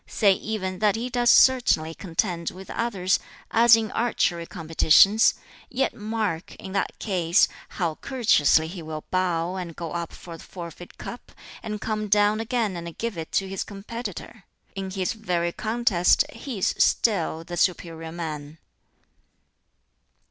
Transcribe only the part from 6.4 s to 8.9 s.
in that case, how courteously he